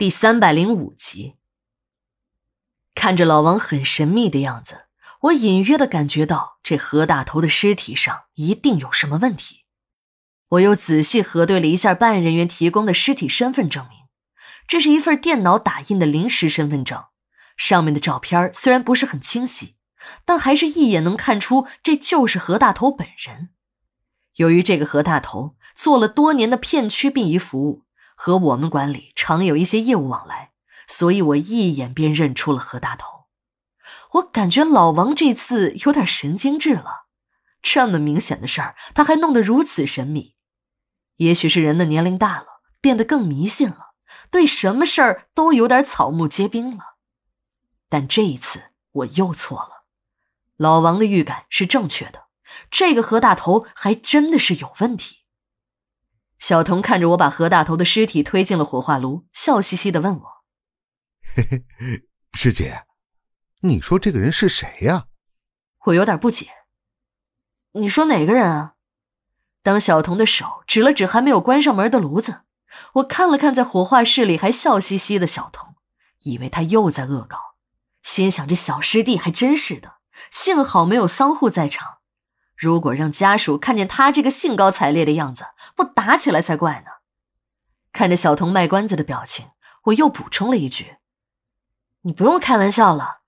[0.00, 1.34] 第三百零五集，
[2.94, 4.86] 看着老王很神秘的样子，
[5.24, 9.66] 我隐约的感觉到这何大头的尸体上一定有什么问题。
[10.52, 14.04] 我又仔细核对了一下办案人员提供的尸体身份证明，
[14.66, 17.04] 这是一份电脑打印的临时身份证，
[17.58, 19.76] 上面的照片虽然不是很清晰，
[20.24, 23.50] 但还是一眼能看出这就是何大头本人。
[24.36, 27.84] 由于这个何大头做了多年的片区殡仪服务。
[28.22, 30.50] 和我们管理常有一些业务往来，
[30.86, 33.28] 所以我一眼便认出了何大头。
[34.10, 37.06] 我感觉老王这次有点神经质了，
[37.62, 40.34] 这么明显的事儿，他还弄得如此神秘。
[41.16, 43.94] 也许是人的年龄大了，变得更迷信了，
[44.30, 46.96] 对什么事儿都有点草木皆兵了。
[47.88, 49.86] 但这一次我又错了，
[50.58, 52.26] 老王的预感是正确的，
[52.70, 55.19] 这个何大头还真的是有问题。
[56.40, 60.26] 小童看着我把何大头的尸体推进了火化炉，笑嘻嘻的问我
[61.36, 62.86] ：“嘿嘿，师姐，
[63.60, 65.06] 你说这个人是谁呀？”
[65.86, 66.48] 我有点不解。
[67.72, 68.74] 你说哪个人啊？
[69.62, 72.40] 当小童的手指了指还没有关上门的炉子，
[72.94, 75.76] 我看了看在火化室里还笑嘻嘻的小童，
[76.20, 77.38] 以为他又在恶搞，
[78.02, 79.98] 心想这小师弟还真是的，
[80.30, 81.99] 幸好没有丧户在场。
[82.60, 86.90] 如果让家属看见他这个兴高采烈的样子，不打起来才怪呢。
[87.90, 89.46] 看着小童卖关子的表情，
[89.84, 90.98] 我又补充了一句
[92.04, 93.20] ：“你不用开玩笑了，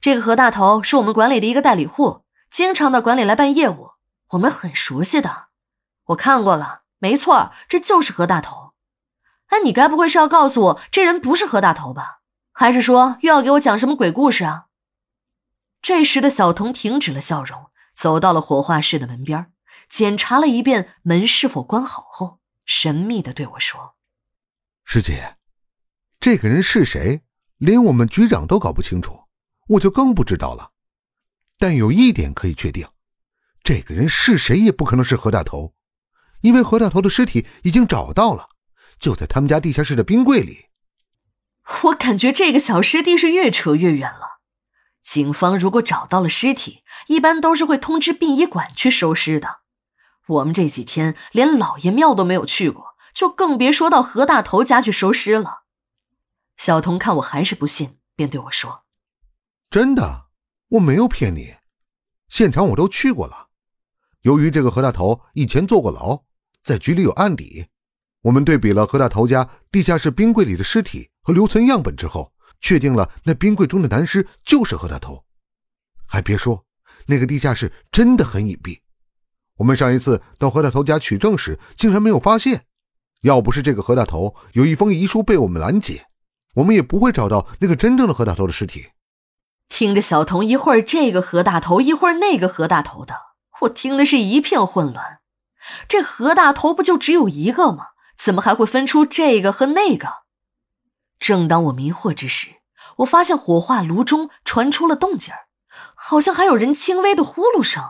[0.00, 3.92] 这个何大头是我们管理的一个代理户，经常到管理来办业务，
[4.30, 5.46] 我们很熟悉的。
[6.06, 8.72] 我看过了，没错，这就是何大头。
[9.50, 12.22] 哎，你该不会是要告诉我这人不是何大头吧？
[12.50, 14.66] 还是说又要给我讲什么鬼故事啊？”
[15.80, 17.69] 这时的小童停止了笑容。
[18.00, 19.52] 走到了火化室的门边，
[19.86, 23.94] 检查了一遍门是否关好后，神秘的对我说
[24.86, 25.36] ：“师姐，
[26.18, 27.20] 这个人是谁？
[27.58, 29.24] 连我们局长都搞不清楚，
[29.68, 30.72] 我就更不知道了。
[31.58, 32.88] 但有一点可以确定，
[33.62, 35.74] 这个人是谁也不可能是何大头，
[36.40, 38.48] 因为何大头的尸体已经找到了，
[38.98, 40.68] 就在他们家地下室的冰柜里。”
[41.84, 44.29] 我感觉这个小师弟是越扯越远了。
[45.02, 49.60] 警方如果找到了尸体，一般都是会通知殡仪馆去收尸的。
[50.26, 55.62] 我们这几天连老爷庙都没有去过，就更别说到何大头家去收尸了。
[56.56, 58.84] 小童看我还是不信，便对我说
[59.70, 60.26] ：“真的，
[60.68, 61.54] 我没有骗你，
[62.28, 63.48] 现场我都去过了。
[64.22, 66.24] 由于这个何大头以前坐过牢，
[66.62, 67.68] 在局里有案底，
[68.22, 75.24] 我们对比了何大头家地下室冰柜里的尸体和留存样本之后。”确定了，那冰柜中的男尸就是何大头。
[76.06, 76.64] 还别说，
[77.06, 78.80] 那个地下室真的很隐蔽。
[79.56, 82.66] 我们上一次到何大头家取证时，竟然没有发现。
[83.22, 86.06] 要不是这个何大头有一封遗书被我们拦截，
[86.54, 88.86] 我们也不会找到那个真正的何大头的尸体。
[89.68, 93.14] 听着小童一会儿这个何大头，一会儿那个何大头的，
[93.60, 95.20] 我听的是一片混乱。
[95.86, 97.88] 这何大头不就只有一个吗？
[98.16, 100.08] 怎么还会分出这个和那个？
[101.20, 102.56] 正当我迷惑之时，
[102.96, 105.46] 我发现火化炉中传出了动静儿，
[105.94, 107.84] 好像还有人轻微的呼噜声。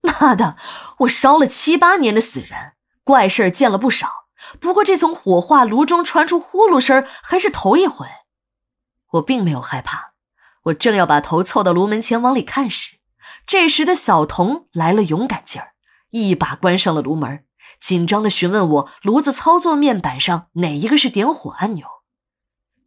[0.00, 0.56] 妈的，
[1.00, 2.72] 我烧了七八年的死人，
[3.04, 4.26] 怪事儿见了不少，
[4.58, 8.06] 不过这从火化炉中传出呼噜声还是头一回。
[9.12, 10.14] 我并没有害怕，
[10.64, 12.96] 我正要把头凑到炉门前往里看时，
[13.46, 15.72] 这时的小童来了勇敢劲儿，
[16.10, 17.44] 一把关上了炉门，
[17.80, 21.86] 紧张的询问我炉子操作面板上哪一个是点火按钮。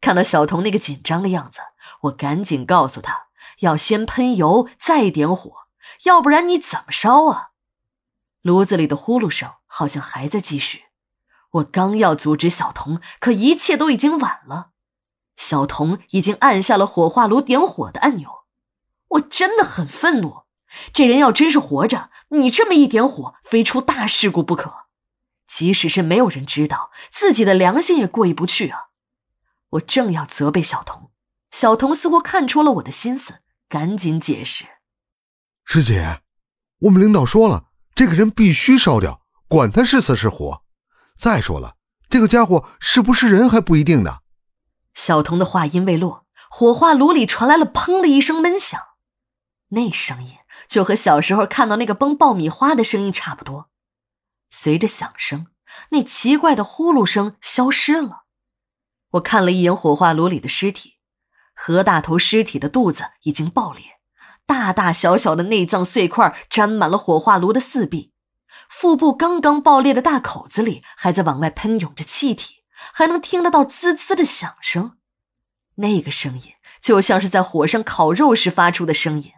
[0.00, 1.60] 看到小童那个紧张的样子，
[2.02, 3.26] 我赶紧告诉他
[3.60, 5.66] 要先喷油再点火，
[6.04, 7.48] 要不然你怎么烧啊？
[8.42, 10.84] 炉子里的呼噜声好像还在继续。
[11.52, 14.70] 我刚要阻止小童，可一切都已经晚了。
[15.36, 18.44] 小童已经按下了火化炉点火的按钮。
[19.08, 20.42] 我真的很愤怒，
[20.92, 24.86] 这人要真是活着，你这么一点火，非出大事故不可。
[25.46, 28.88] 即使是没有人知道，自己的良心也过意不去啊。
[29.70, 31.10] 我正要责备小童，
[31.50, 34.66] 小童似乎看出了我的心思，赶紧解释
[35.64, 36.22] ：“师姐，
[36.80, 40.62] 我们领导说了，这个人必须烧掉，管他是死是活。
[41.16, 41.76] 再说了，
[42.08, 44.18] 这个家伙是不是人还不一定呢。”
[44.94, 48.80] 小童的话音未落，火化炉里传来了“砰”的一声闷响，
[49.70, 50.36] 那声音
[50.68, 53.68] 就和小时候看到那个崩爆米花的声音差不多。
[54.48, 55.48] 随着响声，
[55.90, 58.25] 那奇怪的呼噜声消失了。
[59.12, 60.94] 我看了一眼火化炉里的尸体，
[61.54, 63.98] 何大头尸体的肚子已经爆裂，
[64.44, 68.12] 大大小小的内脏碎块沾满了火化炉的四壁，
[68.68, 74.98] 腹部刚刚爆裂的大口子里还在往外喷涌着气体，还能听得到滋滋的响声，
[75.76, 79.32] 那个声音就像是在火上烤肉时发出的声音。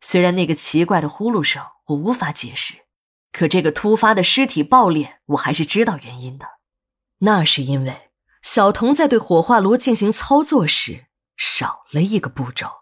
[0.00, 2.80] 虽然那个奇怪的呼噜声我无法解释，
[3.30, 6.46] 可这个突发的尸体爆裂，我还是知道原因的。
[7.18, 8.10] 那是因为
[8.42, 11.06] 小童在对火化炉进行操作时
[11.36, 12.81] 少了一个步骤。